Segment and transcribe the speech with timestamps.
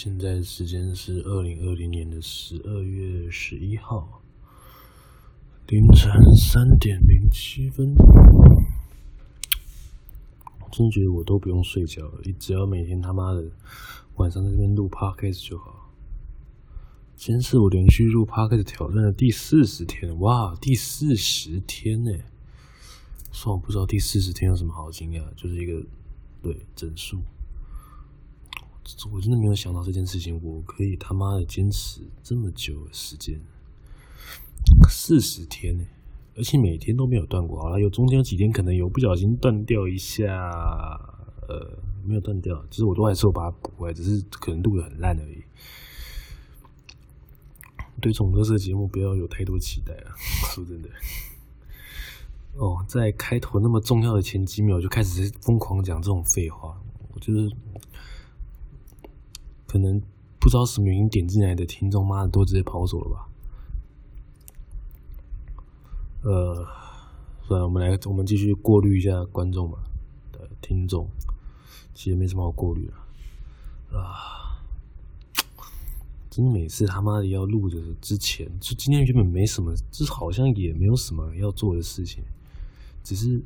[0.00, 4.22] 现在时间是二零二零年的十二月十一号
[5.66, 7.96] 凌晨三点零七分。
[10.60, 13.44] 我真觉得我都不用睡觉了，只要每天他妈的
[14.18, 15.90] 晚上在这边录 podcast 就好。
[17.16, 22.12] 今天是我连续录 podcast 挑战的第四十天，哇，第四十天呢！
[23.32, 25.84] 算我不知道第四十天有什么好惊讶，就是一个
[26.40, 27.20] 对整数。
[29.12, 33.38] 我真的没有想到这件事情，我可以他妈的坚持这么久的时间，
[34.88, 35.84] 四十天呢，
[36.36, 37.60] 而且每天都没有断过。
[37.60, 40.26] 好了，有中间几天可能有不小心断掉一下，
[41.48, 45.42] 呃，没有断掉，其实我都还是有把它补回来，只是可能录得很烂而已。
[48.00, 50.16] 对这种特色节目不要有太多期待啊，
[50.54, 50.88] 说真的。
[52.54, 56.80] 哦，在开头那么重要的前几秒就开始疯狂讲这种废话，
[57.12, 57.50] 我就是。
[59.68, 60.02] 可能
[60.40, 63.28] 不知道什么原因点进来的听众，妈的都直接跑走了吧？
[66.22, 66.66] 呃，
[67.46, 69.78] 算了，我们来，我们继续过滤一下观众吧。
[70.32, 71.08] 的听众，
[71.94, 74.58] 其实没什么好过滤的啊。
[76.30, 82.22] 真的每次他妈的要录的之前，就今天原本没什么，就好像也没有什么要做的事情，
[83.04, 83.42] 只是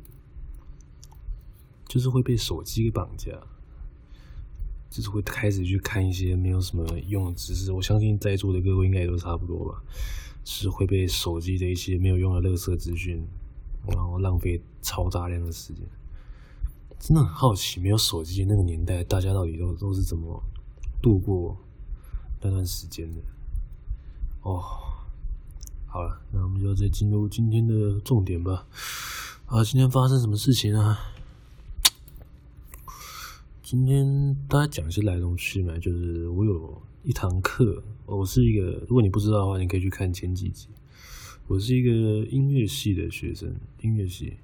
[1.89, 3.33] 就是会被手机给绑架。
[4.93, 9.83] 就是会开始去看一些没有什么用的知识，我相信在座的各位应该也都差不多吧。
[10.45, 13.25] 是会被手机的一些没有用的垃圾资讯，
[13.87, 15.83] 然后浪费超大量的时间。
[16.99, 20.43] 真的很好奇，没有手机那个年代，大家到底都都是怎么
[21.01, 21.57] 度过
[22.41, 23.21] 那段时间的？
[24.43, 24.61] 哦，
[25.87, 28.67] 好了，那我们就再进入今天的重点吧。
[29.47, 31.12] 啊，今天发生什么事情啊？
[33.73, 40.69] 今天大家讲一些来龙去脉，就是我有一堂课，我是一个，如果你不知道的话，你可以去看前几集。
[41.47, 41.91] 我是一个
[42.27, 43.51] 音乐系的学生，
[43.81, 44.35] 音乐系，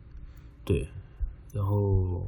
[0.64, 0.88] 对，
[1.52, 2.26] 然后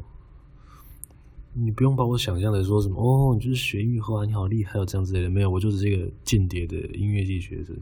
[1.55, 7.75] 你不用把我想象的说什么哦，你就是学音乐啊，你好厉害哦，这样之类的，没有，我就是一个间谍的音乐系学生，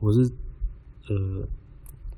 [0.00, 0.32] 我是
[1.08, 1.46] 呃。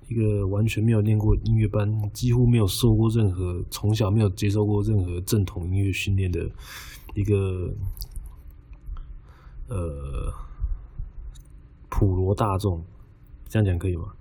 [0.09, 6.50] 一个完全没有念过音乐班，几乎没有受过任何，从小没有接受过任何正统音乐训练的
[7.15, 7.75] 一个
[9.69, 10.32] 呃
[11.88, 12.84] 普罗大众，
[13.48, 14.12] 这样讲可以吗？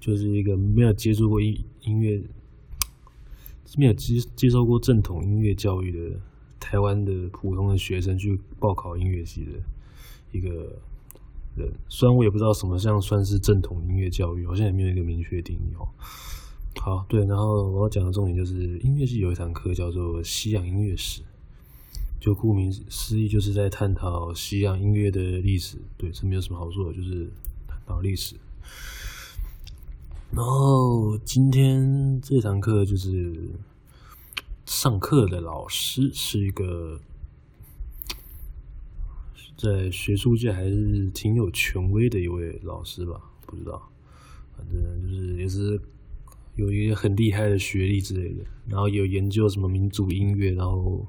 [0.00, 2.22] 就是一个没有接触过音音乐，
[3.76, 6.18] 没有接接受过正统音乐教育的
[6.58, 9.52] 台湾的普通的学生去报考音乐系的
[10.32, 10.80] 一个。
[11.88, 15.88] 虽然我也不知道什么像算是正统音乐教育，好像也没有一个明确定义哦。
[16.80, 21.22] 好，对，然后我要讲的重点就是音乐系有一堂课叫做西洋音乐史，
[22.20, 25.76] 就顾名思义就是在探讨西洋音乐的历史。
[25.96, 27.28] 对，这没有什么好说的，就是
[27.66, 28.36] 探讨历史。
[30.30, 33.50] 然后今天这堂课就是
[34.66, 37.00] 上课的老师是一个。
[39.58, 43.90] 在学术界还是挺有权威的一位老师吧，不知道，
[44.56, 45.80] 反正就是也是
[46.54, 51.04] 有一些很厉害的学历之类的，然后有研究什么民族音乐，然后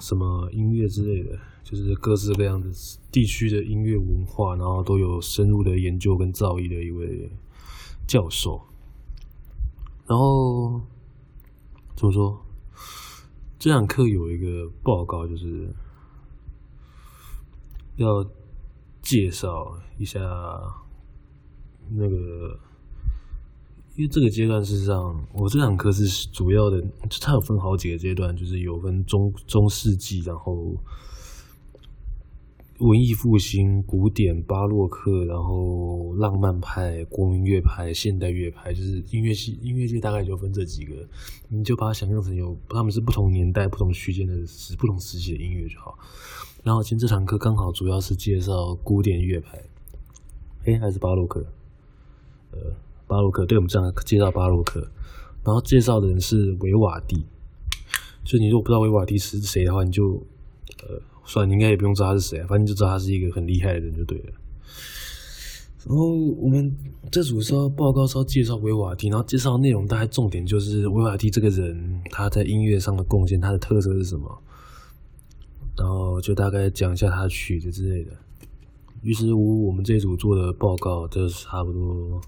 [0.00, 2.70] 什么音乐之类的，就是各式各样的
[3.12, 7.30] 地区的音乐文化，然后都有深入的研究跟造诣的一位
[8.06, 8.58] 教授。
[10.06, 10.80] 然后
[11.94, 12.42] 怎么说？
[13.58, 15.68] 这堂课有一个报告，就是。
[17.98, 18.24] 要
[19.02, 20.20] 介绍一下
[21.90, 22.58] 那个，
[23.96, 24.96] 因为这个阶段事实上，
[25.32, 30.54] 我这堂课是主要的，就它有分好几个阶段，就是有分中中世纪，然后
[32.78, 40.94] 文艺复兴、古典、巴洛克，然后浪漫派、国民乐派、现代乐派，就是音乐系音乐界大概就分这几个，
[41.48, 45.98] 你就把它想象成有他们是不同年代、不同区间的时不同时期的音乐就好。
[46.62, 49.58] 然后今天这堂课刚好主要是介绍古典乐派，
[50.64, 51.44] 诶，还是巴洛克？
[52.50, 52.58] 呃，
[53.06, 54.80] 巴洛克，对，我们这样介绍巴洛克。
[55.44, 57.24] 然后介绍的人是维瓦蒂，
[58.22, 60.22] 就你如果不知道维瓦蒂是谁的话，你就
[60.82, 64.32] 呃，算，你应该也不用知道他是谁，反正就知道他是一个很厉害的人就对了。
[65.86, 66.76] 然后我们
[67.10, 74.42] 这组是要报告是要介绍维瓦蒂，然后介绍的内容大概重点就是维瓦蒂这个人他在音乐上的贡献，他的特色是什么？
[75.78, 78.10] 然后就大概讲一下他曲子之类的。
[79.02, 82.20] 于是乎，我们这组做的报告就差不多，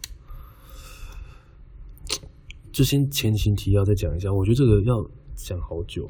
[2.71, 4.33] 就先前情提要再讲一下。
[4.33, 5.05] 我觉得这个要
[5.35, 6.09] 讲好久，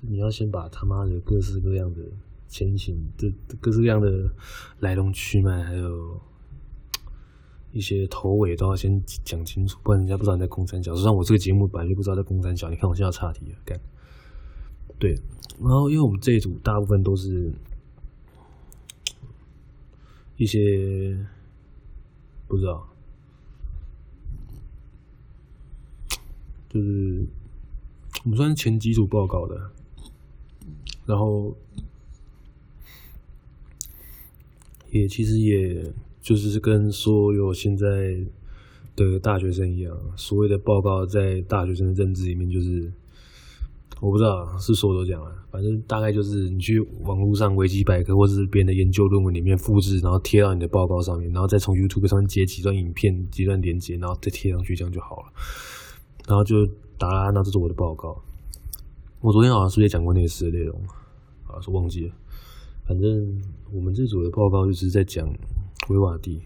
[0.00, 2.00] 你要先把他妈的各式各样的
[2.48, 4.28] 前情，这各式各样的
[4.80, 6.20] 来龙去脉，还有
[7.70, 10.92] 一些头尾都要先讲清楚，不然人家不知道你在公山小。
[10.96, 13.80] 就像我这个节目本来就不知道在公山小，你看我现在要岔题了，干。
[15.02, 15.18] 对，
[15.58, 17.52] 然后因为我们这一组大部分都是
[20.36, 21.18] 一些
[22.46, 22.88] 不知道，
[26.68, 27.26] 就是
[28.22, 29.72] 我们算前几组报告的，
[31.04, 31.56] 然后。
[34.92, 35.90] 也其实也
[36.20, 38.14] 就是跟所有现在
[38.94, 42.92] 的大学生一样，所谓的报告在大学生的认知里面，就是
[44.02, 55.32] 我不知道是说都讲了，反正大概就是你去网络上维基百科或者是别人的研究论文里面复制，然后贴到你的报告上面，然后再从 YouTube 上面截几段影片、几段连接，然后再贴上去，这样就好了。
[56.26, 56.66] 然后就
[56.98, 58.20] 答啦，那这是我的报告。
[59.20, 60.76] 我昨天好像是不是也讲过类似的内容
[61.46, 61.60] 啊？
[61.60, 62.14] 说忘记了。
[62.84, 63.40] 反正
[63.72, 65.32] 我们这组的报告就是在讲
[65.90, 66.42] 维瓦蒂，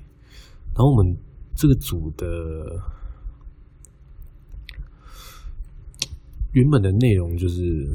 [0.75, 1.17] 然后我们
[1.55, 2.79] 这个组的
[6.57, 7.87] 原本的内容就是，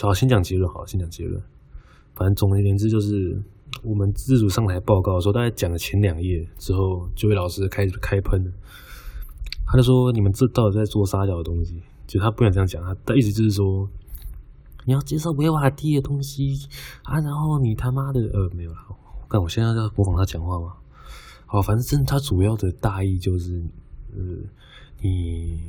[0.00, 1.42] 好，先讲结论，好，先讲结论。
[2.14, 3.36] 反正总而言之，就是
[3.82, 8.40] 我们自主上台报告的时候，大概讲了前两页之后，就被老师开始开喷。
[9.66, 13.90] 他就说：“你们这到底在做啥小的东西？”就他不想这样讲，他的意思就是说。
[14.84, 16.58] 你要接受维瓦第的东西
[17.04, 18.78] 啊，然后你他妈的呃没有了，
[19.28, 20.74] 但我现在在模仿他讲话吗？
[21.46, 23.62] 好，反正他主要的大意就是，
[24.12, 24.20] 呃，
[25.00, 25.60] 你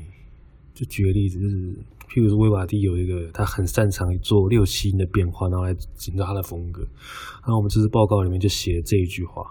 [0.74, 1.78] 就举个例子，就是
[2.14, 6.84] 譬如说威瓦第有一个他很擅长做六七音的变化，然后来营造他的风格。
[7.42, 9.44] 然后我们这次报告里面就写了这一句话，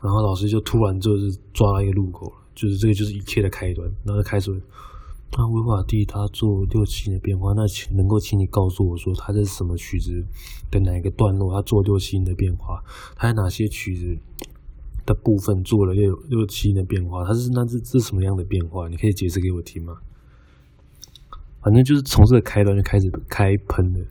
[0.00, 4.62] 然后老师就突然就是抓到一个路口了，就是这个就是一切的开端，然后开始。
[5.36, 10.24] 那维瓦第他做六七音的变化，那请能够请你告诉我说，他这是什么曲子
[10.70, 11.52] 的哪一个段落？
[11.52, 12.80] 他做六七音的变化，
[13.16, 14.16] 他在哪些曲子
[15.04, 17.24] 的部分做了六六七音的变化？
[17.24, 18.88] 他是那是这是什么样的变化？
[18.88, 19.98] 你可以解释给我听吗？
[21.66, 24.06] 反正就是从这个开端就开始开喷了，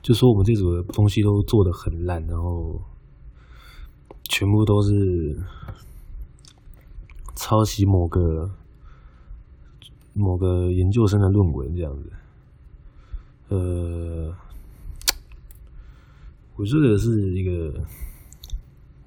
[0.00, 2.80] 就说我们这组的东西都做得很烂，然后
[4.28, 5.36] 全部都是
[7.34, 8.48] 抄袭某个。
[10.14, 12.12] 某个研究生的论文这样子，
[13.48, 14.30] 呃，
[16.54, 17.82] 我觉得是一个，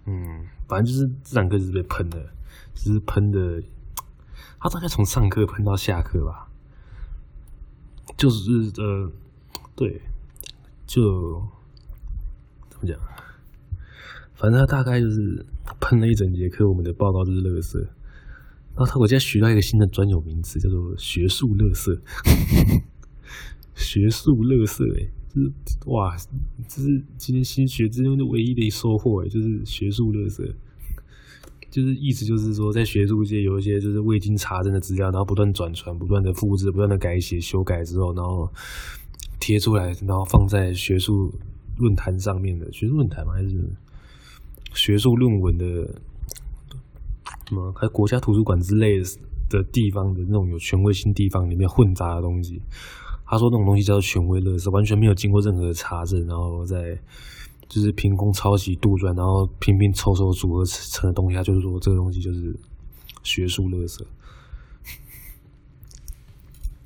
[0.08, 2.20] 嗯，反正就是这两个是被喷的，
[2.74, 3.62] 就是喷的，
[4.60, 6.45] 他大概从上课喷到下课吧，
[8.18, 9.12] 就是呃，
[9.76, 10.02] 对，
[10.88, 11.42] 就
[12.70, 12.98] 怎么讲，
[14.36, 15.46] 反正他大概就是
[15.80, 17.78] 喷了一整节课，我们的报告就是垃圾。
[17.80, 21.98] 然后他，我现在学到一个新的专有名词，叫做“学术垃圾”。
[23.76, 25.52] 学术垃圾，哎，就是
[25.88, 26.16] 哇，
[26.68, 30.54] 这是今天新学之中的唯一的一收获，哎，就是学术垃圾。
[31.76, 38.50] 就是意思就是说，在学术界有一些就是未经查证的资料，然后不断转传、不断的复制、不断的改写、修改之后，然后
[39.42, 41.30] 贴出来，然后放在学术
[41.78, 43.26] 论坛上面的学术论坛？
[43.26, 43.70] 还是
[44.74, 45.66] 学术论文的？
[47.50, 47.74] 什么？
[47.76, 49.02] 还国家图书馆之类
[49.50, 52.62] 的地方的那种有权威性地方里面混杂的东西，
[53.26, 56.98] 他说那种东西叫做权威论，是，完全没有经过任何查证，然后在
[57.68, 62.56] 就是凭空抄袭杜撰，然后拼拼凑凑组合成的东西，他就是说这个东西就是
[63.24, 64.02] 学术垃圾。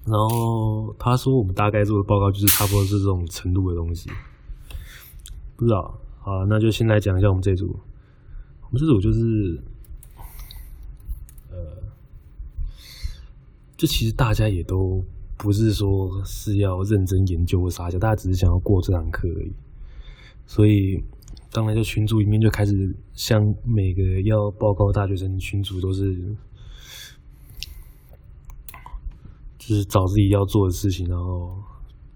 [0.05, 4.09] 然后他说我们大概做的报告就是差不多是这种程度的东西，
[5.55, 5.99] 不知道。
[6.19, 7.79] 好，那就先来讲一下我们这组，
[8.63, 9.61] 我们这组就是。
[13.77, 15.01] 就其实大家也都
[15.37, 19.53] 不是说是要认真研究或啥，大家只是想要过这堂课而已。
[20.49, 20.99] 所以，
[21.53, 22.73] 当然在群组里面就开始，
[23.13, 26.01] 像每个要报告大学生群组都是，
[29.59, 31.55] 就是找自己要做的事情，然后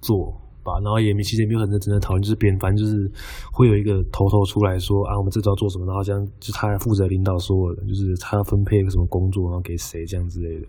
[0.02, 0.32] 做
[0.64, 0.74] 吧。
[0.84, 3.08] 然后也没其实也没有很认真的讨论，就是别人反正就是
[3.52, 10.66] 会有一个头头出来说啊，我们这周要做什么，然后这样就他来负责领导所有人，就是他要分配一个什么工作，然后给谁这样之类的。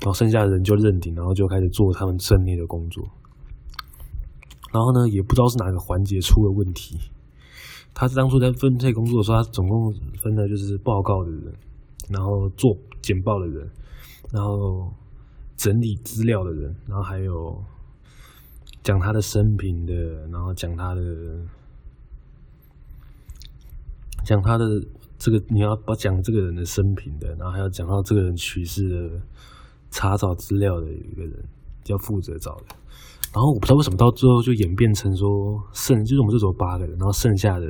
[0.00, 3.02] 然后剩下的人就认定，然后就开始做他们正内的工作。
[4.76, 6.98] 然后呢，也不知道是哪个环节出了问题。
[7.94, 9.90] 他当初在分配工作的时候，他总共
[10.20, 11.54] 分的就是报告的人，
[12.10, 13.70] 然后做简报的人，
[14.30, 14.92] 然后
[15.56, 17.64] 整理资料的人，然后还有
[18.82, 19.94] 讲他的生平的，
[20.30, 21.00] 然后讲他的
[24.24, 24.66] 讲他的
[25.16, 29.22] 这个你要把讲这个人的生平的，然后还要讲到这个人去世的。
[29.88, 31.32] 查找资料的一个人
[31.86, 32.76] 要负责找的，
[33.36, 37.66] 然后我不知道为什么到最后就演变成说剩就是我们这组八个人，然后剩下的，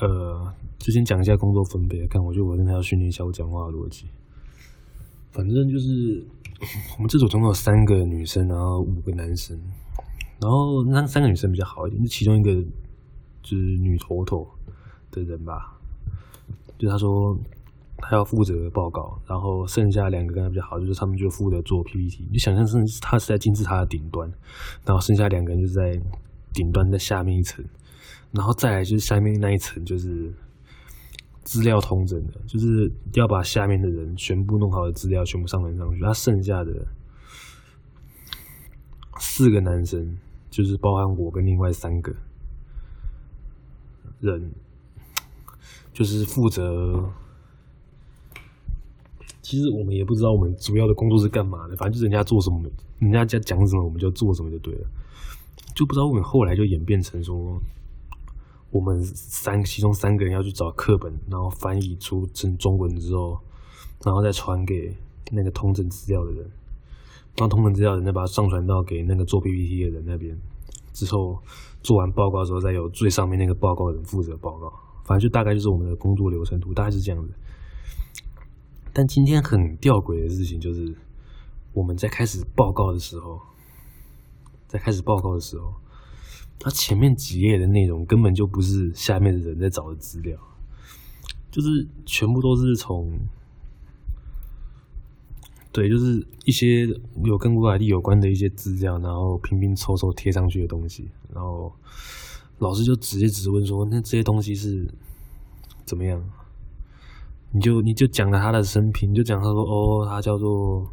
[0.00, 2.04] 呃，就先讲一下工作分配。
[2.08, 4.06] 看，我觉得我真的要训练一下我讲话的逻辑。
[5.30, 6.26] 反正就是
[6.96, 9.56] 我们这组总共有三个女生，然后五个男生。
[10.40, 12.52] 然后那三个女生比较好一点，是其中一个
[13.40, 14.44] 就是女头头
[15.12, 15.78] 的人吧，
[16.76, 17.38] 就他说。
[18.04, 22.26] 他要负责报告，然后剩下两个跟他比较好，就是他们就负责做 PPT。
[22.32, 24.28] 你想象是他是在金字塔的顶端，
[24.84, 25.98] 然后剩下两个人就是在
[26.52, 27.64] 顶端的下面一层，
[28.32, 30.34] 然后再来就是下面那一层就是
[31.44, 36.00] 资料统整的，就是要把下面的人全部弄好的资料全部上传上去。
[36.00, 36.72] 他剩下的
[39.18, 40.18] 四个男生，
[40.50, 42.12] 就是包含我跟另外三个
[44.20, 44.52] 人，
[45.92, 47.08] 就是负责。
[49.42, 52.62] 其实我们也不知道我们主要的工作是干嘛的，反正就是人家做什么，
[53.00, 54.86] 人家在讲什么，我们就做什么就对了。
[55.74, 57.60] 就不知道我们后来就演变成说，
[58.70, 63.38] 我们三其中三个人要去找课本，然后翻译出成中文之后，
[64.04, 64.96] 然后再传给
[65.30, 66.44] 那个通证资料的人，
[67.36, 70.38] 然后统整资料的人再把它上传到给那个做 PPT 的人那边，
[70.92, 71.36] 之后
[71.82, 74.72] 做完报告之后，再由最上面那个报告人负责报告。
[75.04, 77.34] 反正就大概就是我们的工作流程图，大概是这样子。
[78.92, 80.94] 但今天很吊诡的事情就是，
[81.72, 83.40] 我们在开始报告的时候，
[84.68, 85.72] 在开始报告的时候，
[86.58, 90.38] 他前面几页的内容根本就不是下面的人在找的资料，
[91.50, 93.18] 就是全部都是从，
[95.72, 96.86] 对，就是一些
[97.24, 101.72] 有跟国海地有关的一些资料，然后拼拼凑凑贴上去的东西，然后
[102.58, 104.86] 老师就直接质问说：“那这些东西是
[105.86, 106.22] 怎么样？”
[107.54, 110.90] 你就你就讲了他的生平，你就讲他说哦，他叫做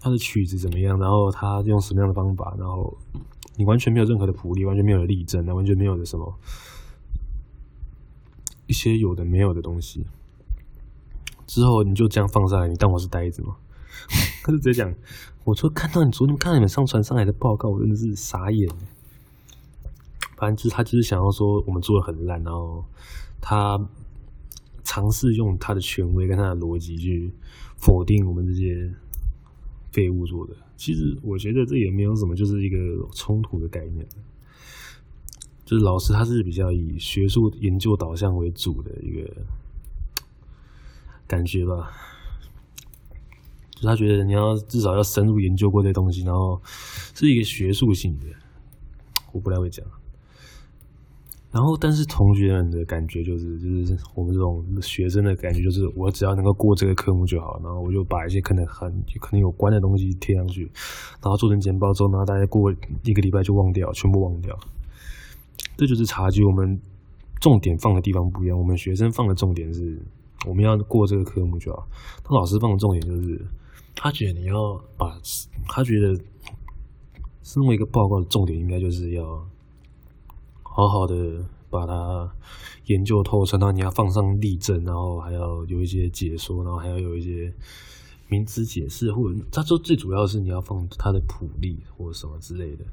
[0.00, 2.98] 他的曲子怎么样，然后他用什么样的方法，然后
[3.54, 6.34] 你完全没有任何的谱例，完全没有的例证，完全没有的什么
[8.66, 10.04] 一些有的没有的东西。
[11.46, 13.56] 之后你就这样放上来，你当我是呆子吗？
[14.42, 14.92] 他就直接讲，
[15.44, 18.68] 我说看到你昨天看到你们上传上来的报告，我真的是傻眼。
[20.36, 22.84] 反正就是他就是想要说我们做的很烂，然后
[23.40, 23.78] 他。
[24.84, 27.32] 尝试用他的权威跟他的逻辑去
[27.76, 28.92] 否定我们这些
[29.92, 32.76] 废物做的，其实我觉得这也没有什么，就是一个
[33.14, 34.06] 冲突的概念。
[35.64, 39.30] 就是老师他是比较以学术研究导向为主的一个
[41.28, 41.92] 感觉吧，
[43.76, 46.60] 就他觉得你要至少要深入研究过这东西，然后
[47.14, 48.26] 是一个学术性的，
[49.32, 49.86] 我不太会讲。
[51.52, 57.58] 然后，但是同学们的感觉就是，就是我们这种学生的感觉就是，我只要能够过这个科目就好。
[57.60, 58.88] 然后我就把一些可能很
[59.20, 60.62] 可能有关的东西贴上去，
[61.20, 64.56] 然后做成简报之后，然后大家过一个礼拜就忘掉，全部忘掉。
[65.76, 66.44] 这就是差距。
[66.44, 66.80] 我们
[67.40, 68.56] 重点放的地方不一样。
[68.56, 70.00] 我们学生放的重点是，
[70.46, 71.84] 我们要过这个科目就好。
[72.22, 73.44] 他老师放的重点就是，
[73.96, 75.18] 他觉得你要把，
[75.66, 76.16] 他觉得
[77.42, 79.49] 身为一个报告的重点，应该就是要。
[80.88, 82.32] 好好的把它
[82.86, 87.52] 研究透彻，然后你要放上例证，然后还要有一些解说，然后还要有一些
[88.28, 92.84] 名词解释，或者他说最主要是你要放他的谱例或者什么之类的。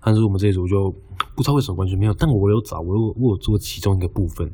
[0.00, 0.90] 但是我们这一组就
[1.34, 4.50] 不知道为什么完全没有，但我有找，我有我有做其中一个部分。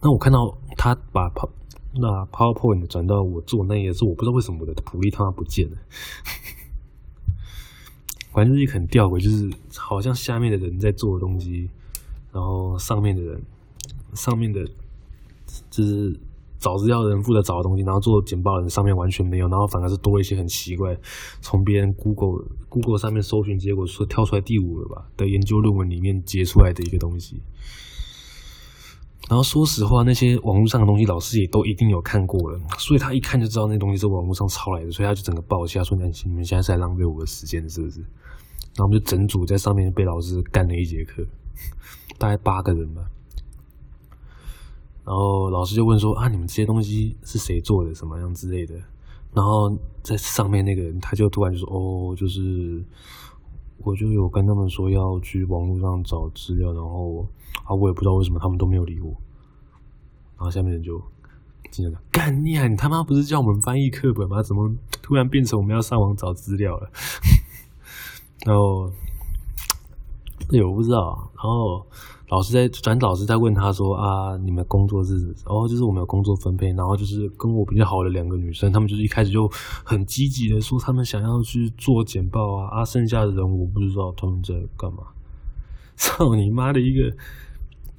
[0.00, 1.48] 那我看到他把 pow
[1.92, 5.76] 那 PowerPoint 转到我做那页，是我不知道为什么我的谱例他不见了。
[8.32, 11.68] 反正就是很吊诡，就是好像下面的人在做的东西，
[12.32, 13.42] 然后上面的人，
[14.14, 14.64] 上面的，
[15.70, 16.18] 就是
[16.58, 20.96] 找资料的人负责找的东西，然后做简报的人上面完全没有，然后反而是多一些很奇怪，
[21.40, 27.40] 从别人 Google Google 上面搜寻结果说跳出来第五了吧的研究论文里面截出来的一个东西。
[29.28, 38.00] 然后说实话，那些网络上的东西，老师也都一定有看过了，所以他一看就知道那东西是网络上抄来的，所以他就整个爆气，他说：“你们现在是在浪费我的时间，是不是？”
[38.74, 41.24] 然后我们就整组在上面被老师干了一节课，
[42.20, 43.02] 大概八个人吧。
[45.04, 47.94] 然后老师就问说：“啊，你们这些东西是谁做的？
[47.94, 48.74] 什么样之类的？”
[49.34, 52.84] 然后在上面那个人他就突然就说：“哦，就是
[53.78, 57.26] 我就有跟他们说要去网络上找资料，然后。”
[57.64, 59.10] 啊，我也不知道为什么他们都没有理我。
[60.36, 61.00] 然后下面人就
[61.70, 62.66] 经常讲：“干你啊！
[62.68, 64.42] 你他妈不是叫我们翻译课本吗？
[64.42, 64.72] 怎么
[65.02, 66.90] 突然变成我们要上网找资料了？”
[68.46, 68.90] 然后，
[70.50, 71.30] 对，我不知道。
[71.36, 71.84] 然后
[72.28, 79.48] 老师在，反正老师在问他说啊，你们工作是，哦，就是我们有工作分配，然后就是跟我比较好的两个女生，她们就是一开始就
[79.84, 84.98] 很积极的说，她们想要去做简报啊，啊，剩下的人我不知道他们在干嘛。
[85.96, 87.14] 操你妈的一个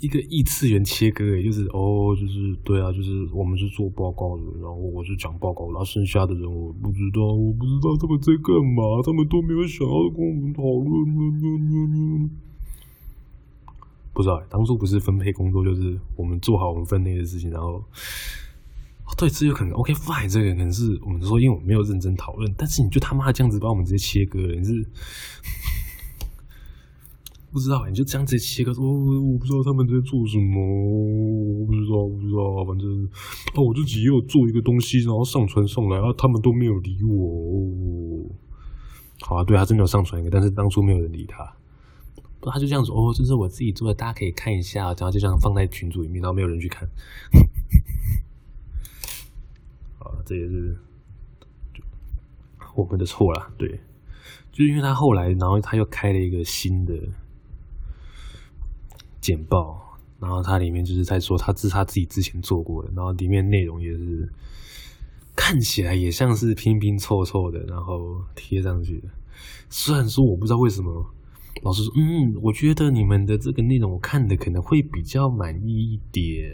[0.01, 12.29] 一个异次元切割也，就是哦，就是对啊，就是我们是做报告的，然后我是讲报告，然后剩下的人我不知道，我不知道他们在干嘛，他们都没有想要跟我们讨论。
[14.13, 17.75] 不知道，当初不是分配工作，就是我们做好我们分内的事情，然后，
[19.05, 19.73] 哦、对，这有可能。
[19.75, 24.85] OK，fine，、okay, 这个可能是我们说，因为我们没有认真讨论，但是你就他妈这样子把我们直接切割了，你是
[27.51, 33.03] 不知道，你就这样直接切割说，我不知道他们在做什么，我不知道，不知道，反正
[33.55, 38.25] 哦，我自己又做一个东西，然后上传上来啊，他们都没有理我。
[39.21, 41.57] 好啊，对，他真的有上传一个，但是当初没有人理他。
[42.43, 46.89] 他就这样说哦，这是我自己做的，大家可以看一下，然后就这样放在群组里面，然后没有人去看。
[49.99, 50.75] 啊，这也是
[52.75, 53.79] 我们的错啦，对，
[54.51, 56.95] 就是因为他后来，然后他又开了一个新的
[59.21, 64.27] 简报，然后他里面就是在说，他是他自己之前做过的，然后里面内容也是
[65.35, 69.07] 看起来也像是拼拼凑凑的，然后贴上去的。
[69.69, 71.05] 虽然说我不知道为什么。
[71.63, 76.49] 老师说：“嗯，我觉得你们的这个内容我看的可能会比较满意一点。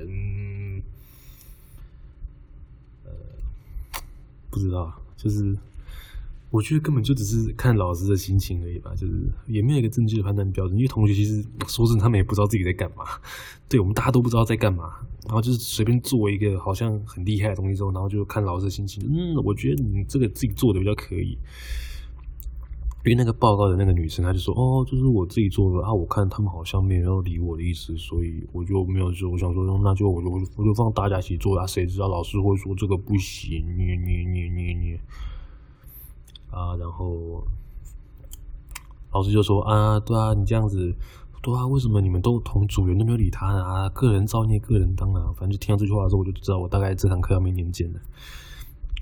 [3.05, 3.11] 呃，
[4.49, 5.55] 不知道，就是
[6.49, 10.77] 我觉得根本就只是看老师的心情而已吧，就是也没有一个正确的判断标准。
[10.77, 13.03] 因为同学其实说真的，他们也不知道自己在干嘛。
[13.67, 14.93] 对，我们大家都不知道在干嘛，
[15.25, 19.03] 然后就是随便做一个好像很厉害的东西之后，然后就看老师的心情。
[19.07, 21.37] 嗯，我觉得你这个自己做的比较可以。”
[23.05, 29.31] 因为那个报告的那个女生，她就说：“哦，就是我自己做的啊，我看他们好像没有理我的意思，所以我就没有做。
[29.31, 33.63] 我想说，那就我就我就放大家一起做啊，谁知道老师会说这个不行？
[33.77, 34.99] 你你你你你
[36.51, 36.75] 啊！
[36.77, 37.45] 然后
[39.11, 40.93] 老师就说：啊，对啊，你这样子，
[41.41, 43.63] 对啊，为什么你们都同组员都没有理他呢？
[43.63, 45.33] 啊，个人造孽，个人当啊！
[45.37, 47.99] 反正就听到这句话的时候，我就知道我大概这堂课要没年见了。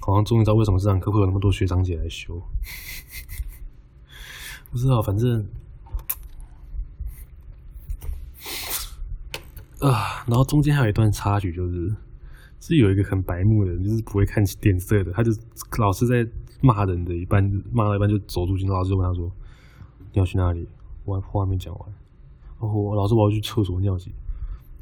[0.01, 2.41] 好像终于知道为什么这堂课会有那么多学长姐来修。
[4.71, 5.47] ”不知道，反正
[9.79, 11.95] 啊，然后中间还有一段插曲，就是
[12.60, 15.31] 是有一个很白目的，就是不会看脸色的，他就
[15.77, 16.27] 老师在
[16.61, 19.31] 骂人的一般，骂了一般就走出去，老师就问他说
[20.13, 20.67] ：“你要去哪里？”
[21.05, 21.89] 我话没讲完，
[22.59, 24.11] 然后，老师我要去厕所尿急，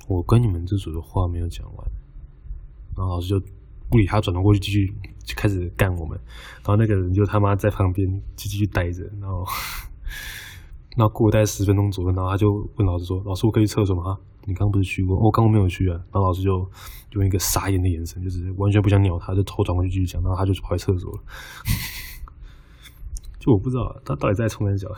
[0.07, 1.87] 我跟你们这组的话没有讲完，
[2.95, 3.39] 然后老师就
[3.89, 6.17] 不理他，转头过去继续就开始干我们，
[6.57, 9.45] 然后那个人就他妈在旁边就继续待着，然后。
[10.95, 15.17] 那过了大概十分钟左右，然后他就问老师说：“老师，我可以去厕所吗？”你刚刚不是去过？
[15.17, 15.95] 我刚刚没有去啊。
[16.11, 16.69] 然后老师就
[17.11, 20.21] 用一个傻眼的眼神，就是完全不想鸟他，就头转过去继续讲。
[20.21, 21.23] 然后他就跑去厕所了。
[23.39, 24.89] 就我不知道他到底在冲三小，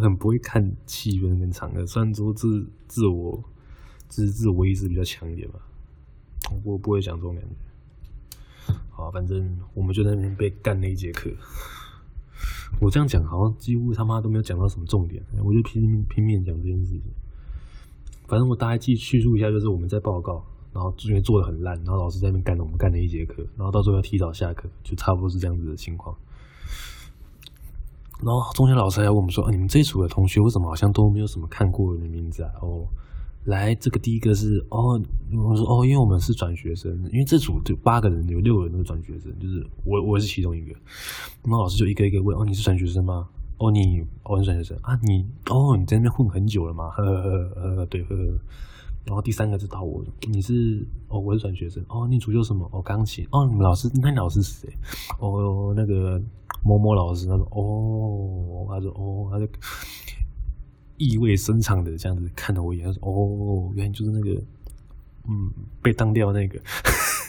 [0.00, 1.86] 很不会看气氛跟场合。
[1.86, 3.42] 虽然说自自我
[4.08, 5.58] 自自我意识比较强一点吧，
[6.64, 8.74] 我不会讲这种感觉。
[8.90, 11.30] 好，反正我们就在那边被干那一节课。
[12.80, 17.02] 我这样讲好像几乎他妈都没有讲到什么重点，我就拼拼命讲这件事情。
[18.26, 26.16] 反正我大概记叙述一下，就是我们在报告，然后因为做的很烂，然后老师在那边干了我们干了一节课，然后到最后要提早下课，就差不多是这样子的情况。
[28.22, 32.86] 然后中间老师还问我们说：“，你们这组的同学为什么好像都没有什么看过人的名字啊？”哦。
[33.44, 34.98] 来，这个第一个是哦，
[35.36, 40.74] 我说哦，因为我们是转学生，因为这组就八个人，有六个人都是转学生，就是我我是其中一个。
[41.42, 43.28] 那么老师就一个一个问，哦，你是转学生吗？
[43.58, 44.98] 哦，你哦，你是转学生啊？
[45.02, 46.88] 你哦，你在那边混很久了吗？
[46.90, 48.38] 呵呵呵，对呵呵。
[49.04, 51.84] 然后第三个是到我，你是哦，我是转学生。
[51.88, 52.68] 哦，你主修什么？
[52.72, 53.26] 哦，钢琴。
[53.30, 54.72] 哦，你们老师，那你老师是谁？
[55.18, 56.20] 哦，那个
[56.62, 57.26] 某某老师。
[57.26, 59.48] 他说哦，他说哦，他就。
[60.96, 64.40] 意味深长的这样子看了我一眼，他说：“哦，原来就是那个，
[65.28, 65.50] 嗯，
[65.82, 66.60] 被当掉那个，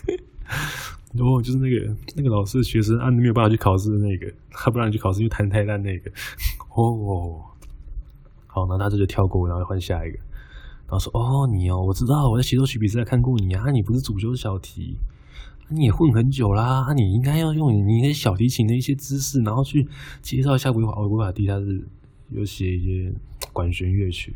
[1.14, 6.12] 然后就是那个那个老师的学生啊，你没有办法去考试的那个，他不让你去考试，就弹太烂那个。
[6.76, 7.42] 哦，
[8.48, 10.18] 好，那他这就跳过，然后换下一个，
[10.88, 14.98] 然后说：哦，你哦，我知道我在协奏曲比赛看过你啊，你不是主修小提，
[15.70, 19.88] 你也混很久啦，你应该要用你那些小提琴的一些知识，然后去
[20.22, 21.88] 介绍一下维瓦维瓦蒂，他是。”
[22.32, 23.14] 有写一些
[23.54, 24.36] 管弦乐曲，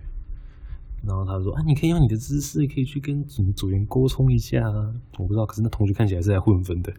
[1.06, 6.94] 然后他说：“啊，你可以用你的姿势，可以去跟组组员沟通一下啊。”我不知道，可是那同学看起来是在混分的。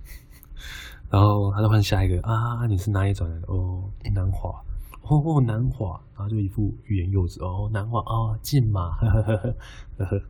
[1.10, 3.46] 然后他就换下一个啊，你是哪里转来的？
[3.48, 4.62] 哦，南华。
[5.02, 7.40] 哦，南华，然后就一副欲言又止。
[7.42, 9.56] 哦，南华哦，近嘛，呵呵呵
[9.98, 10.22] 呵呵。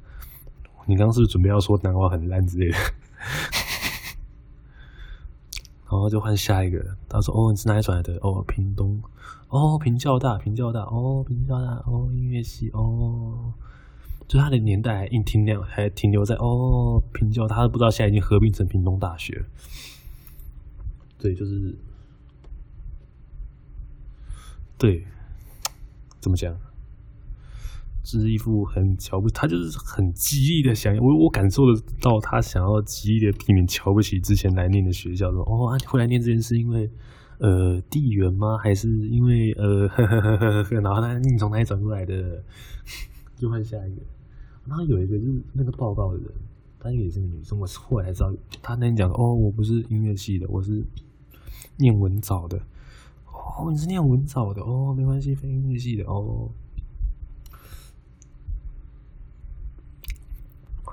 [0.86, 2.76] 你刚刚是不是准备要说南华很烂之类的？
[5.84, 8.14] 然后就换下一个，他说：“哦，你是哪里转来的？
[8.22, 9.02] 哦，屏东。
[9.50, 10.80] 哦，屏教大，屏教大。
[10.80, 11.66] 哦，屏教大。
[11.86, 12.70] 哦，音乐系。
[12.70, 13.52] 哦，
[14.26, 19.44] 就他的年代还停留，还停留在哦，屏教，他都不知道现在已经合并成屏东大学。
[21.18, 21.76] 对，就是。”
[24.78, 25.04] 对，
[26.20, 26.56] 怎么讲？
[28.02, 35.30] 就是一副很瞧不，他就是很极力的想，我我感受得到他想要极力的避免瞧不起之前来念的学校。
[35.30, 36.90] 说哦，啊，你会来念这件事，因为
[37.40, 38.56] 呃地缘吗？
[38.58, 40.74] 还是因为呃呵呵呵呵呵？
[40.80, 42.42] 然后他你从哪里转过来的？
[43.36, 44.02] 就换下一个。
[44.66, 46.26] 然后有一个就是那个报告的人，
[46.78, 47.58] 他也是个女生。
[47.58, 50.84] 我是后来才知道，他那天讲哦，我不是音乐系的，我是
[51.76, 52.60] 念文藻的。
[53.26, 56.50] 哦，你是念文藻的哦，没关系，非音乐系的哦。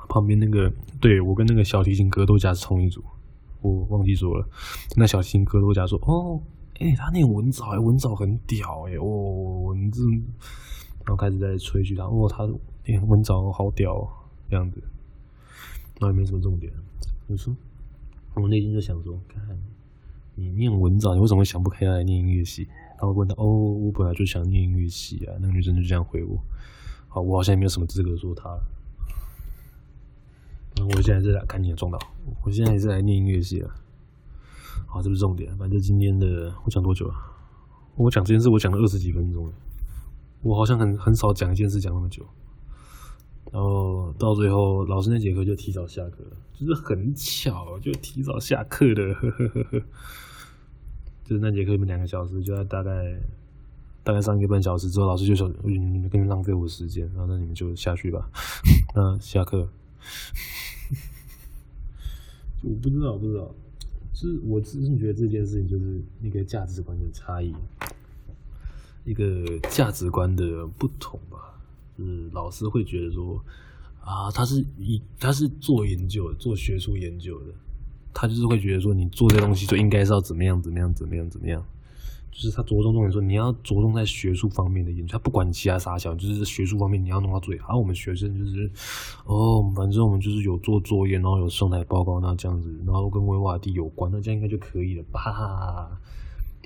[0.10, 3.04] 旁边那个，对，我跟那个小提琴格斗家是同一组，
[3.62, 4.48] 我忘记说了。
[4.96, 6.42] 那小提琴格斗家说：“哦，
[6.80, 10.02] 哎、他念文藻，哎，文藻很屌，哎，哦，你这……”
[11.06, 12.48] 然后开始在吹嘘他，哦，他
[12.86, 14.08] 哎、文藻好屌，
[14.50, 14.82] 这样子。
[16.00, 16.72] 那也没什么重点。
[17.28, 17.56] 我说，
[18.36, 19.42] 我内心就想说，看。
[20.36, 22.68] 你念文藻，你为什么想不开来念音乐系？
[22.92, 25.34] 然后问他，哦，我本来就想念音乐系啊。
[25.40, 26.38] 那个女生就这样回我。
[27.08, 28.56] 好，我好像也没有什么资格说她。
[30.86, 31.98] 我现在是来看你的撞到，
[32.44, 33.70] 我现在也是来念音乐系了。
[34.86, 37.16] 好，这不是重点，反正今天的我讲多久了？
[37.96, 39.52] 我讲这件事，我讲了二十几分钟。
[40.42, 42.26] 我好像很很少讲一件事讲那么久。
[43.52, 49.14] 然后到最后，老师那节课就提早下课了，就是很巧，就提早下课的。
[49.16, 49.82] 呵呵呵
[51.24, 52.92] 就是那节课你们两个小时，就要大概
[54.04, 58.30] 大概上一个半小时之后，老师就说：“你们更浪费我时间，然后那你们就下去吧。
[58.96, 59.68] ”那下课，
[62.68, 63.56] 我不知道，不知道，
[64.14, 67.54] 是我真是觉得这件事情就是一个价值观的差异，
[69.06, 71.60] 一个价值观的不同吧。
[71.98, 73.44] 就是老师会觉得说
[74.02, 77.54] 啊，他是以他是做研究的，做学术研究的。
[78.14, 81.64] 他就是会觉得说，你做这东西就应该是要怎么样怎么样怎么样怎么样，
[82.38, 87.74] 就是他着重重点说，你要着重在学术方面的研究，他不管其他啥小，就是学术方面你要弄到最好。
[87.74, 88.72] 而我们学生就是，
[89.26, 95.90] 哦，反正我们就是有做作业，然后有送来报告，那这样子，然后跟维瓦蒂有关，那这样应该就可以了吧？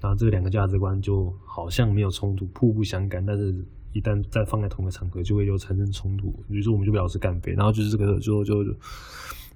[0.02, 3.56] 然后这两个价值观就好像没有冲突，互不相干，但是
[3.94, 6.36] 一旦再放在同一个场合，就会有产生冲突。
[6.50, 8.62] 于是我们就表示干杯，然后就是这个就就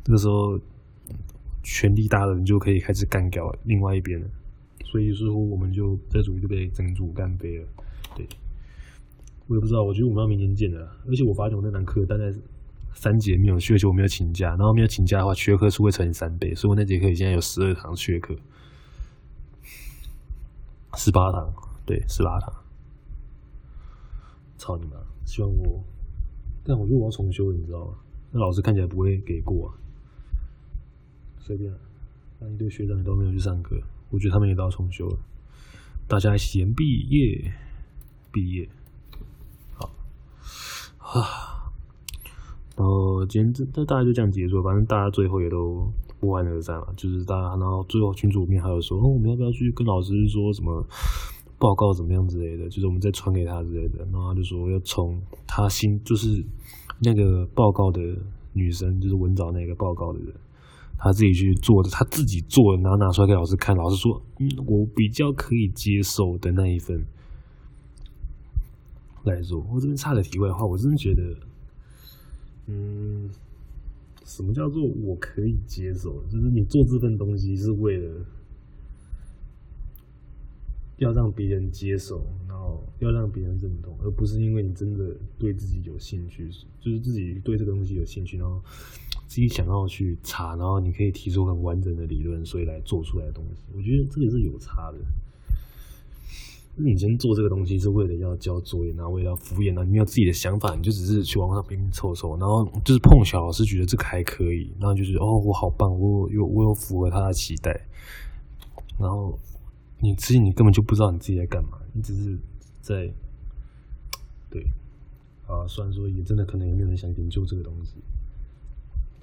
[0.01, 0.57] 这个时候。
[1.67, 4.27] 权力大的人就可以开始干掉另外一边了，
[4.95, 7.67] 所以似乎我们就这组就被整组干杯了。
[8.15, 8.25] 对，
[9.45, 10.89] 我也不知道，我觉得我们要明年见了。
[11.05, 12.33] 而且我发现我那堂课大概
[12.93, 18.33] 三节没有去，而且我没有请假，然后没有请假的话，缺课数会乘以三倍，所以我那节课现在有十二堂缺课，
[20.93, 21.53] 十八堂，
[21.85, 22.53] 对，十八堂。
[24.57, 24.91] 操你妈！
[25.25, 25.83] 希望我，
[26.63, 27.95] 但我觉得我要重修，你知道吗？
[28.31, 29.75] 那老师看起来不会给过啊。
[31.41, 31.69] 随便，
[32.39, 33.75] 那一堆学长都没有去上课，
[34.09, 35.17] 我觉得他们也都要重修了。
[36.07, 37.51] 大家先毕业，
[38.31, 38.69] 毕业，
[39.73, 39.89] 好
[40.99, 41.51] 啊。
[42.77, 45.87] 然后今天这这大概就这样结束，反正大家最后也都
[46.19, 46.93] 不欢而散了。
[46.97, 50.85] 就是大家，然后最后群组里面还有说，哦，我们要不要去跟老师说什么
[51.57, 52.69] 报告怎么样之类的？
[52.69, 54.05] 就是我们再传给他之类的。
[54.11, 56.43] 然后他就说要从他新，就是
[56.99, 58.01] 那个报告的
[58.51, 60.35] 女生，就是文藻那个报告的人。
[61.05, 63.77] 他自己去做的，他自己做的，然后拿出来给老师看。
[63.77, 67.05] 老师说：“嗯，我比较可以接受的那一份
[69.23, 71.21] 来做。”我这边插个题外话，我真的觉得，
[72.65, 73.29] 嗯，
[74.25, 76.23] 什么叫做我可以接受？
[76.23, 78.25] 就是你做这份东西是为了
[80.97, 86.49] 要让别人接受，然后要让别人认同，而不是因为你真的对自己有兴趣，
[86.81, 88.59] 就是自己对这个东西有兴趣，然后。
[89.35, 94.97] 自己想要去查，然后你可以提出很完整的理论，所以来做出来的东西，我觉得这个是有差的。
[96.77, 107.77] 那你先做这个东西是为了要交作业，然后为了要敷衍，然后你没有自己的想法，你就只是去网上拼拼凑凑，然后就是碰巧老师觉得这个还可以，然后就是哦，我好棒，我有我有符合他的期待，
[108.97, 109.37] 然后
[109.99, 112.39] 你自己你根本就不知道你自己在干嘛，你只是
[112.79, 113.13] 在
[114.49, 114.65] 对
[115.45, 117.95] 啊，虽然说也真的可能也没有人想研究这个东西。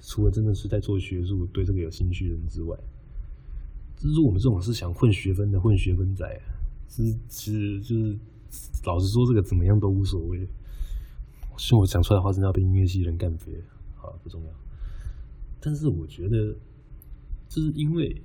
[0.05, 2.77] 除了真的是在做学术、对这个有兴趣的人之外，
[3.95, 6.41] 就是我们这种是想混学分的混学分仔，
[6.89, 8.19] 其实其实就是
[8.83, 10.45] 老实说，这个怎么样都无所谓。
[11.57, 13.53] 希望我讲出来的话，真的要被音乐系人干飞。
[13.95, 14.49] 好，不重要。
[15.61, 16.53] 但是我觉得，
[17.47, 18.21] 就是因为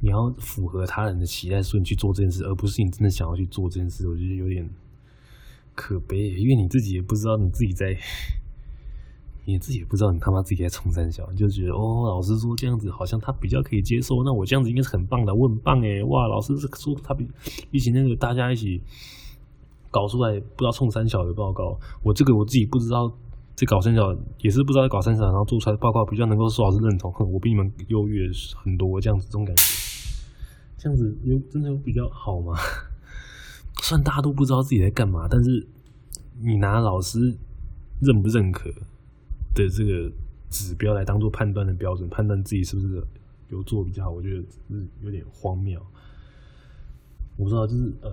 [0.00, 4.08] 你要符合他人的期待，所以你去做这件事，而不是你真的想要去做这件事。
[4.08, 4.68] 我觉得有点
[5.72, 7.96] 可悲，因为你自己也不知道你自己在。
[9.46, 17.26] 你自己也不知道你他妈自己在冲三小，就觉得哦，老师说这样子好像他比较可以接受，那我这样子应该是很棒的，我很棒诶，哇，老师是说他比
[17.70, 18.82] 比起那个大家一起
[19.88, 23.10] 搞出来不知道冲三小的报告，我这个我自己不知道
[23.54, 29.62] 这搞三小也是不知道在搞三小，然后做出来的报告比较能够受老师认同，我比你们优越很多，这样子这种感觉，
[30.76, 32.54] 这样子有真的有比较好吗？
[33.80, 35.64] 虽然大家都不知道自己在干嘛，但是
[36.40, 37.18] 你拿老师
[38.00, 38.68] 认不认可
[39.56, 40.12] 的这个
[40.50, 43.02] 指标来当做判断的标准，判断自己是不是
[43.48, 45.80] 有做比较好，我觉得是有点荒谬。
[47.36, 48.10] 我不知道，就是呃，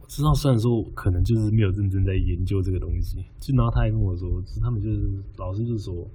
[0.00, 6.08] 我知道，虽然说可能就是没有认真在研究这个东西，就然后他还跟我说，他们就是老师就说，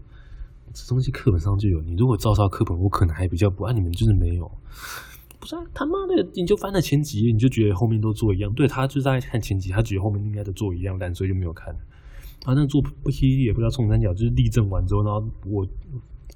[0.74, 4.52] 这东西课本上就有，你如果照抄课本，我可能还比较不按，你们就是没有。
[5.44, 8.54] 不是啊，他妈的，你就翻了前几页，你就觉得后面都做一样。
[8.54, 11.76] 对，他就在看前几，他觉得后面应该都做一样，但所以就没有看。
[12.46, 15.68] 反正做不稀也不知道冲三角，就是立正完之后，然后我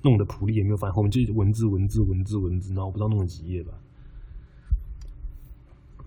[0.02, 3.72] 弄的谱例也没有翻，后面就是文字文字文字文字，然后不知道弄了几页吧。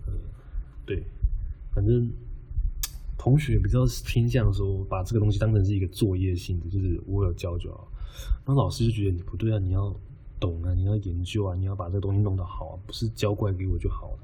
[0.05, 0.13] 呃，
[0.85, 1.03] 对，
[1.73, 2.07] 反正
[3.17, 7.91] 同学比较偏向说把这个东西当成是一个作业性质，就是我有教就好。
[8.45, 9.91] 然后老师就觉得你不对啊，你要。
[10.41, 14.19] 懂啊，你要研究啊，你要把这个东西弄得好啊，不是交过来给我就好了。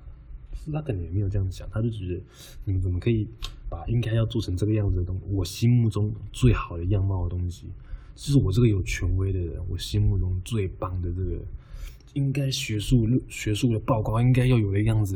[0.56, 2.20] 是他可能也没有这样子想，他就觉得
[2.66, 3.26] 你们怎么可以
[3.70, 7.68] 把应该要做成这个样子的东西，我心目中最好的样貌的东西，
[8.16, 11.40] 就是我这个有权威的人，我心目中最棒的这个
[12.16, 15.16] 应该学术学术的报告应该要有的样子，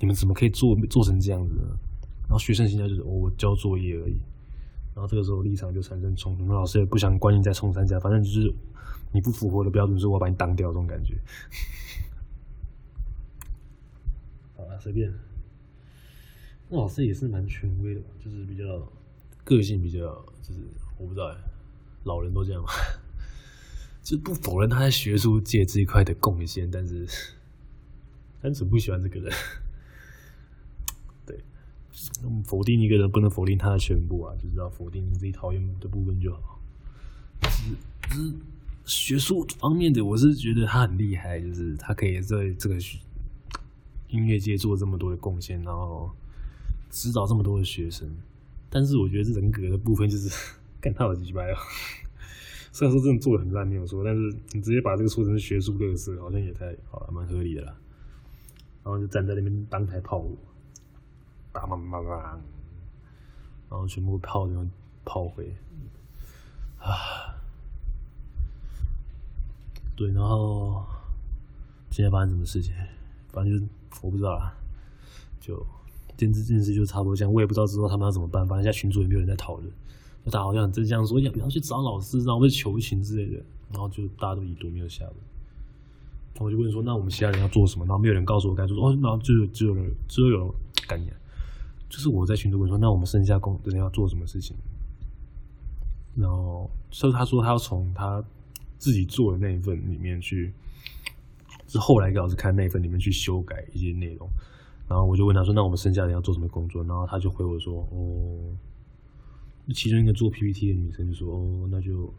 [0.00, 1.62] 你们怎么可以做做成这样子呢？
[2.24, 4.16] 然后学生心态就是、我交作业而已，
[4.94, 8.52] 然后这个时候立场就产生冲突，老师也不想关心再冲三下，反正就是。
[9.12, 11.14] 你不符合的标准，是我把你当掉这种感觉。
[14.56, 15.12] 好了，随便。
[16.68, 18.64] 那老师也是蛮权威的，就是比较
[19.44, 19.98] 个性比较，
[20.42, 20.60] 就是
[20.98, 21.36] 我不知道哎，
[22.04, 22.70] 老人都这样嘛。
[24.02, 27.06] 就不否认他在学术界这一块的贡献，但是
[28.40, 29.32] 单纯不喜欢这个人。
[31.26, 31.38] 对，
[32.44, 36.58] 否定一个人不能否定他的全部啊，就是要否定你自己讨厌的部分就好。
[37.42, 38.34] 只是。
[38.84, 42.76] 学术方面的，我是觉得他很厉害，就是他可以在这个
[44.08, 46.10] 音乐界做这么多的贡献，然后
[46.90, 48.08] 指导这么多的学生。
[48.68, 50.28] 但是我觉得这人格的部分就是
[50.80, 51.56] 干他好几百哦。
[52.72, 57.76] 虽然说真的做的很烂没有错，但是你直接把这个说成学术乐色，好像也太好了，蛮合理的啦。
[58.82, 60.30] 然后就站在那边当台炮火，
[61.52, 62.40] 叭叭叭叭，
[63.70, 64.66] 然后全部炮就
[65.04, 65.54] 炮灰
[66.78, 67.21] 啊。
[69.94, 70.84] 对，然后
[71.90, 72.74] 现在发生什么事情？
[73.30, 73.66] 反正就
[74.02, 74.52] 我不知道啦。
[75.40, 75.64] 就
[76.16, 78.46] 电视电视就差不多这样，我也不知道之后他们要怎么办。
[78.46, 79.68] 反正现在群主也没有人在讨论，
[80.24, 83.42] 就大家好像很正向说要不要去找老师，然后被求情之类的。
[83.70, 85.14] 然后就大家都已读没有下文。
[86.38, 88.88] 我就问说：“那我们其他人要做什么？”然后没有人告诉我该做什么。
[88.88, 89.74] 哦，然后就只有
[90.08, 90.54] 只有有
[90.88, 91.14] 感言，
[91.88, 94.56] 就是我在群主问说：“那我们剩下工人要做什么事情？”
[96.16, 98.22] 然后所以他说他要从他。
[98.82, 100.52] 自己做的那一份里面去，
[101.68, 104.28] 是后来给老师看那一份里面去修改一些内容，
[104.88, 108.58] 然后我就问他说：“那我们剩下的要做什么工作？”然后他就回我说：“哦，
[109.72, 112.12] 其中一个做 PPT 的女生就说：‘哦，那就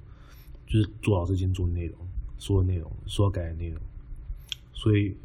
[0.66, 1.98] 就是做老师今天做的内容，
[2.40, 3.82] 说的内容，说要改的内容。’
[4.72, 5.18] 所以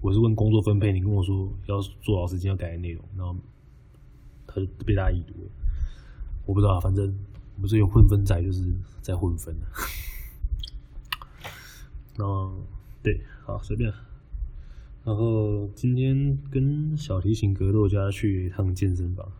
[0.00, 3.36] 我是问工作分配，你跟我说要做老师今天要改的内容，然后
[4.46, 5.50] 他就被大家已读了。
[6.46, 7.04] 我不知道，反正
[7.56, 8.64] 我们这有混分仔就是
[9.02, 9.70] 在混分。”然
[12.18, 12.52] 后，
[13.02, 13.92] 对，好随便。
[15.04, 19.30] 然后今天跟小提琴格斗家去一趟健身房，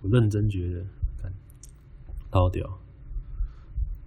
[0.00, 0.84] 我认真觉得，
[1.20, 1.32] 看，
[2.30, 2.78] 超屌！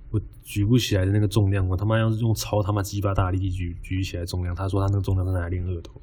[0.10, 6.02] 我举不起来的那个重量，我他妈要是用超他妈鸡巴大力举举起来重量，他说他那个重量是拿来练二头，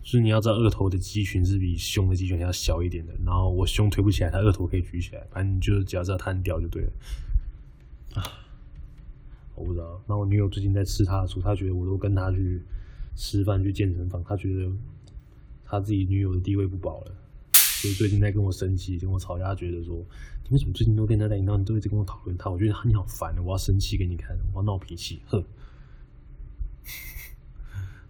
[0.00, 6.92] 就是你要知道二头的肌群是比胸的肌群要小一点的，然后我胸推不起来，他二头可以举起来，反正你就只要知道他很屌就对了。
[8.14, 8.22] 啊。
[9.60, 10.02] 我不知道。
[10.06, 12.62] 那我女友最近在吃他的醋，他觉得我都跟他去
[13.14, 14.72] 吃饭、去健身房，他觉得
[15.64, 17.14] 他自己女友的地位不保了，
[17.52, 19.54] 所以最近在跟我生气、跟我吵架。
[19.54, 19.96] 觉得说，
[20.44, 22.48] 你为什么最近都跟他在一起，然后你都一直跟我讨论他？
[22.48, 25.44] 我觉得你好烦，我要生气给你看，我要闹脾气，哼！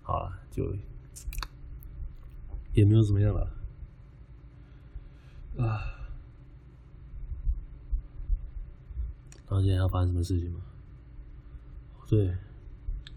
[0.03, 0.73] 好了，就
[2.73, 3.51] 也没有怎么样了
[5.59, 5.83] 啊。
[9.49, 10.61] 然后今天要发生什么事情吗？
[12.11, 12.37] 对，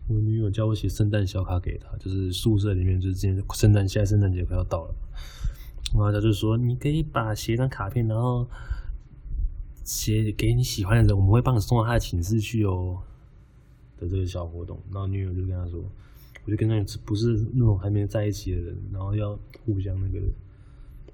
[0.08, 4.95] 我女友叫我写圣诞小卡给她，就是宿舍里面，就是今天圣诞，现在圣诞节快要到了，
[5.93, 8.47] 然后她就说，你可以把写张卡片，然后
[9.84, 13.01] 写给你喜欢的人，我们会帮你送到他的寝室去哦。
[13.99, 15.82] 的这个小活动，然后女友就跟他说，
[16.45, 20.19] 我就跟他说，不是那种还没在一起的人，然后要互相那个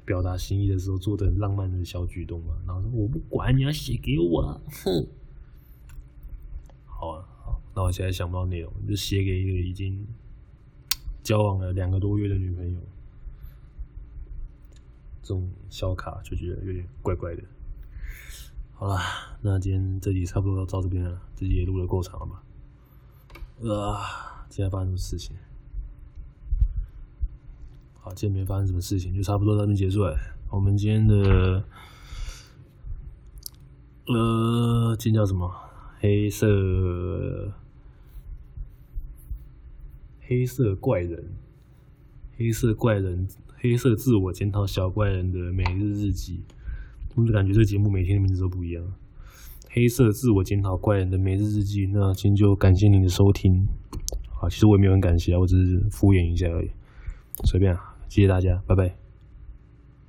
[0.05, 2.55] 表达心意的时候做的浪漫的小举动嘛。
[2.65, 5.05] 然后说我不管，你要写给我，哼。
[7.73, 10.07] 好啊，好，那我现在想不到内容，就写给一个已经
[11.23, 12.79] 交往了两个多月的女朋友，
[15.21, 17.43] 这种小卡就觉得有点怪怪的。
[18.73, 22.43] 好啦，那今天这集差不多到这边了，这集也录得够长了吧？
[23.73, 24.45] 啊！
[24.49, 25.35] 今天发生什么事情？
[27.99, 30.17] 好，今天没发生什么事情，就差不多到这边结束了。
[30.49, 31.63] 我们今天的
[34.07, 35.68] 呃，今天叫什么？
[35.99, 37.53] 黑色
[40.21, 41.25] 黑色怪人，
[42.37, 46.41] 黑色怪人，黑色自我检讨小怪人的每日日记。
[47.15, 48.83] 我就感觉这节目每天的名字都不一样。
[49.71, 53.67] 黑色自我检讨怪人的每日日记，那今天就感谢您的收听。
[54.29, 56.69] 好，其实我也没有很感谢啊，我只是敷衍一下而已，
[57.43, 59.08] 随便啊，谢谢大家，拜拜。